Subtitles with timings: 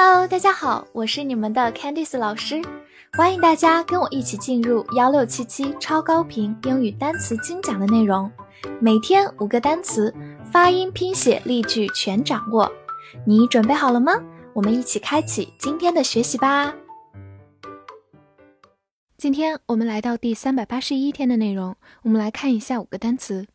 [0.00, 2.62] Hello，大家好，我是你们的 Candice 老师，
[3.14, 8.30] 欢迎大家跟我一起进入幺六七七超高频英语单词精讲的内容，
[8.80, 10.14] 每天五个单词，
[10.52, 12.70] 发音、拼写、例句全掌握，
[13.26, 14.12] 你准备好了吗？
[14.52, 16.72] 我们一起开启今天的学习吧。
[19.16, 23.48] 今天我们来到第三百八十一天的内容，我们来看一下五个单词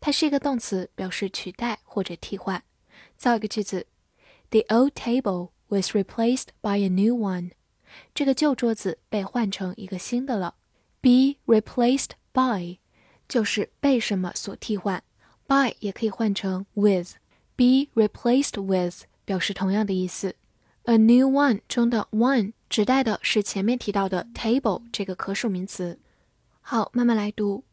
[0.00, 2.62] 它是一个动词，表示取代或者替换。
[3.16, 3.86] 造一个句子：
[4.50, 7.52] The old table was replaced by a new one。
[8.14, 10.54] 这个旧桌子被换成一个新的了。
[11.00, 12.78] Be replaced by
[13.28, 15.02] 就是被什么所替换，
[15.48, 20.36] by 也可以换成 with。Be replaced with 表示同样的意思。
[20.86, 26.00] A new one 中的 one 指代的是前面提到的 table 这个可数名词。
[26.60, 27.64] 好，慢慢来读。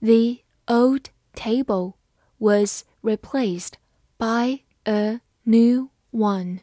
[0.00, 1.94] The old table
[2.38, 3.72] was replaced
[4.16, 6.60] by a new one.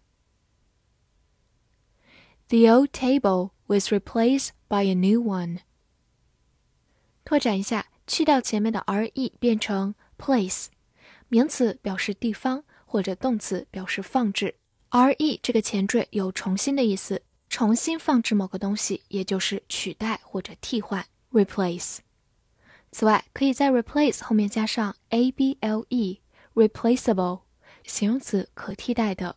[2.47, 5.59] The old table was replaced by a new one.
[7.23, 10.67] 拓展一下，去掉前面的 re 变成 place，
[11.28, 14.55] 名词表示地方，或者动词表示放置。
[14.91, 21.98] Re 这个前缀有重新的意思，重新放置某个东西，也就是取代或者替换 replace。
[22.91, 27.42] 此外，可以在 replace 后面加上 able，replaceable，
[27.84, 29.36] 形容词可替代的。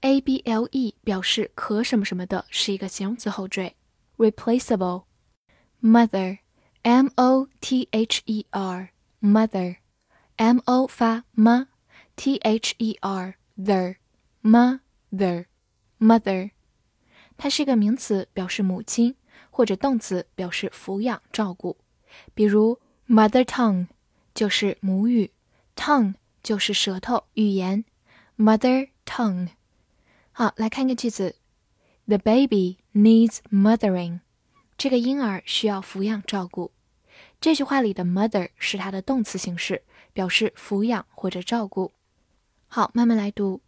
[0.00, 3.76] able 表示可什么什么的，是一个形容词后缀
[4.16, 5.04] replaceable。
[5.82, 14.78] mother，m o t h e r，mother，m o 发 m，t h e r，the，m。
[15.16, 15.44] The
[15.98, 16.50] mother，
[17.36, 19.16] 它是一个名词，表示母亲，
[19.50, 21.78] 或者动词表示抚养、照顾。
[22.34, 22.78] 比如
[23.08, 23.88] mother tongue
[24.34, 25.32] 就是母语
[25.74, 27.84] ，tongue 就是舌头、语言。
[28.38, 29.48] mother tongue。
[30.32, 31.36] 好，来看一个句子
[32.04, 34.20] ：The baby needs mothering。
[34.76, 36.72] 这个婴儿需要抚养照顾。
[37.40, 41.92] 这句话里的 mother 是它的动词形式，表示抚养或者照顾。
[42.68, 43.62] 好，慢慢来读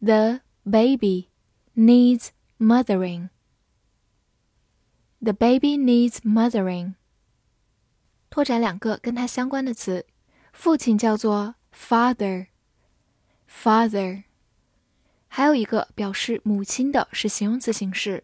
[0.00, 1.29] ：The Baby
[1.75, 3.29] needs mothering.
[5.21, 6.95] The baby needs mothering.
[8.29, 10.05] 拓展两个跟它相关的词，
[10.53, 14.23] 父亲叫做 father，father。
[15.27, 18.23] 还有一个表示母亲的是形容词形式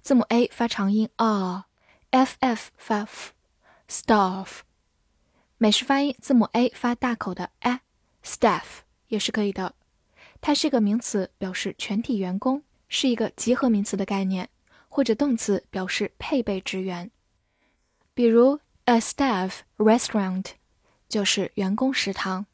[0.04, 4.58] 字母 a 发长音 r，f f 发 f，staff。
[5.56, 8.64] 美式发音字母 a 发大口的 a，staff
[9.08, 9.74] 也是可以的。
[10.42, 14.50] 它是一个名词，表示全体员工，是一个集合名词的概念，
[14.90, 17.10] 或者动词表示配备职员。
[18.12, 20.48] 比如 a staff restaurant
[21.08, 22.44] 就是员工食堂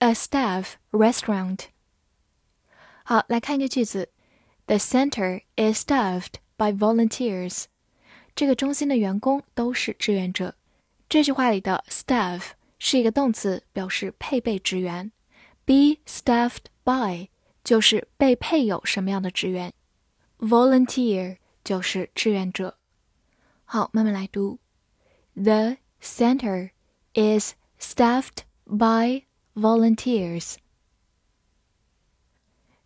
[0.00, 1.60] ，a staff restaurant。
[3.02, 4.10] 好，来看一个句子
[4.66, 6.34] ：The center is staffed。
[6.61, 7.65] By volunteers，
[8.35, 10.55] 这个中心的员工都是志愿者。
[11.07, 12.41] 这句话里的 staff
[12.79, 15.11] 是一个动词，表示配备职员。
[15.65, 17.29] Be staffed by
[17.63, 19.73] 就是被配有什么样的职员。
[20.39, 22.77] Volunteer 就是志愿者。
[23.65, 24.59] 好，慢慢来读。
[25.35, 26.71] The center
[27.13, 30.55] is staffed by volunteers.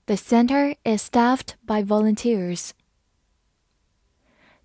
[0.06, 2.72] The center is staffed by volunteers.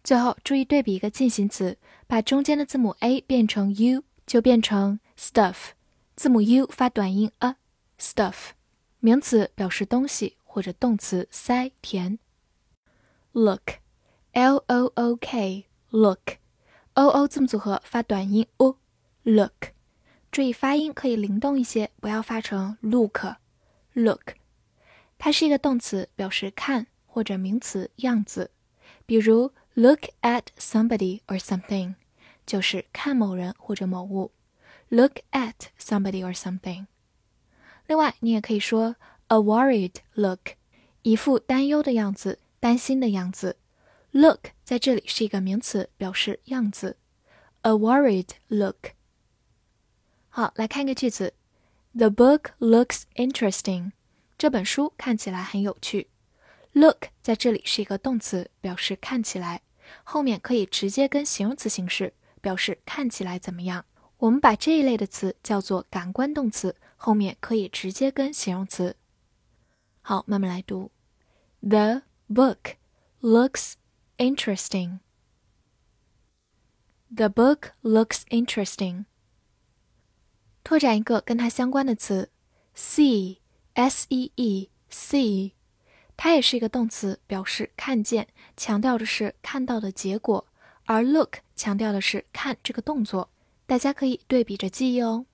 [0.03, 5.73] 最后注意对比一个进行词，把中间的字母 a 变成 u，就变成 stuff。
[6.15, 8.49] 字母 u 发短音 a，stuff。
[8.99, 12.17] 名词表示东西或者动词塞填。
[13.33, 19.67] look，l o o k，look，o o 字母组合发短音 u，look。
[20.31, 24.33] 注意发音可以灵动一些，不要发成 look，look。
[25.19, 28.49] 它是一个动词，表示看或者名词样子，
[29.05, 29.51] 比如。
[29.74, 31.96] Look at somebody or something，
[32.46, 34.32] 就是看某人或者某物。
[34.88, 36.86] Look at somebody or something。
[37.86, 38.96] 另外，你也可以说
[39.28, 40.52] a worried look，
[41.02, 43.56] 一副担忧的样子、担心的样子。
[44.12, 46.96] Look 在这里是一个名词，表示样子。
[47.62, 48.92] A worried look。
[50.28, 51.34] 好，来看一个句子：
[51.92, 53.92] The book looks interesting。
[54.38, 56.08] 这本书看起来很有趣。
[56.73, 59.61] Look 在这里是一个动词，表示看起来，
[60.03, 63.85] 后面可以直接跟形容词形式，表示看起来怎么样。
[64.17, 68.95] 我们把这一类的词叫做感官动词，后面可以直接跟形容词。
[70.01, 70.91] 好，慢慢来读。
[71.61, 72.75] The book
[73.21, 73.73] looks
[74.17, 74.99] interesting.
[77.13, 79.05] The book looks interesting.
[80.63, 82.31] 拓展一个跟它相关的词
[82.75, 83.41] ，see，s-e-e，see，
[86.23, 90.45] 它也是一个动词，表示看见，强调的是看到的结果，
[90.85, 93.31] 而 look 强调的是看这个动作。
[93.65, 95.25] 大家可以对比着记忆哦。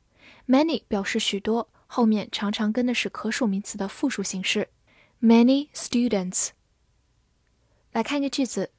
[0.48, 4.69] many 表示许多，后面常常跟的是可数名词的复数形式。
[5.21, 6.51] Many students。
[7.93, 8.71] 来看一个句子。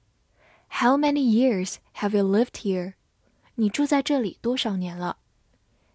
[0.69, 2.93] How many years have you lived here？
[3.55, 5.17] 你住在这里多少年了？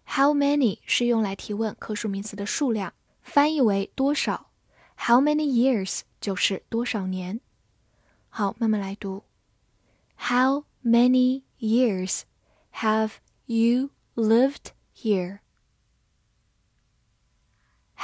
[0.05, 2.93] How many 是用来提问可数名词的数量，
[3.23, 4.51] 翻译为多少。
[4.97, 7.39] How many years 就是多少年。
[8.29, 9.23] 好，慢慢来读。
[10.17, 12.21] How many years
[12.73, 13.13] have
[13.45, 15.39] you lived here?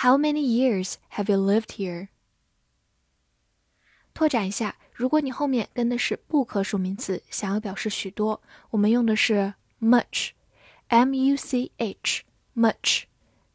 [0.01, 2.09] How many years have you lived here?
[4.13, 4.77] 拓展一下。
[4.93, 13.05] 如果你后面跟的是不可数名词，想要表示许多，我们用的是 much，m u c h，much。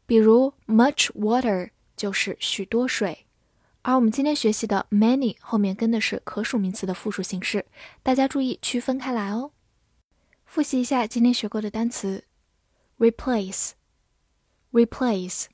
[0.04, 3.24] 比如 much water 就是许多水，
[3.82, 7.66] 而我们今天学习的 many 后面跟的是可数名词的复数形式，
[8.02, 9.52] 大家注意区分开来哦。
[10.44, 12.24] 复习一下今天学过的单词
[12.98, 15.44] ：replace，replace，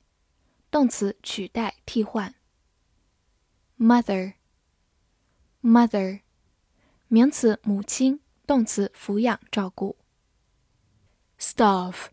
[0.71, 2.35] 动词取代、替换
[3.77, 4.33] ；mother。
[5.61, 6.21] Mother，
[7.09, 9.97] 名词母亲，动词抚养照顾。
[11.37, 12.07] Staff，staff，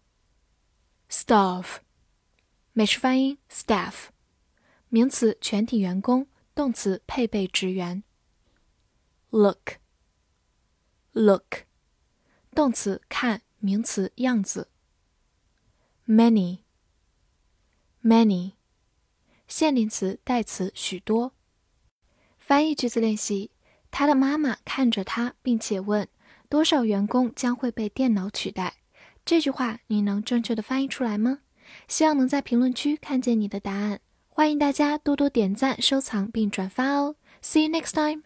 [2.73, 4.07] 美式发音 staff，
[4.89, 6.27] 名词全体员工，
[6.57, 8.03] 动词配备职员。
[9.31, 9.79] Look，look，
[12.53, 14.73] 动词看，名词样子。
[16.05, 16.65] many
[18.07, 18.53] many，
[19.49, 21.33] 限定词代词许多。
[22.39, 23.51] 翻译句子练习：
[23.91, 26.07] 他的妈妈看着他，并且问
[26.49, 28.77] ：“多少员工将会被电脑取代？”
[29.27, 31.41] 这句话你能正确的翻译出来吗？
[31.89, 33.99] 希望能在评论区看见你的答案。
[34.29, 38.26] 欢迎大家多多点赞、收藏并转发哦！See you next time.